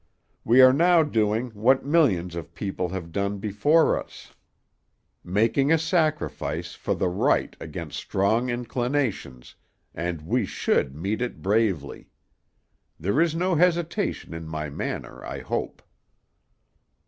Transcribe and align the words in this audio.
We 0.43 0.61
are 0.61 1.03
doing 1.03 1.49
now 1.49 1.53
what 1.53 1.85
millions 1.85 2.33
of 2.35 2.55
people 2.55 2.89
have 2.89 3.11
done 3.11 3.37
before 3.37 4.03
us; 4.03 4.33
making 5.23 5.71
a 5.71 5.77
sacrifice 5.77 6.73
for 6.73 6.95
the 6.95 7.07
right 7.07 7.55
against 7.59 7.97
strong 7.99 8.49
inclinations, 8.49 9.53
and 9.93 10.23
we 10.23 10.43
should 10.43 10.95
meet 10.95 11.21
it 11.21 11.43
bravely. 11.43 12.09
There 12.99 13.21
is 13.21 13.35
no 13.35 13.53
hesitation 13.53 14.33
in 14.33 14.47
my 14.47 14.71
manner, 14.71 15.23
I 15.23 15.41
hope." 15.41 15.83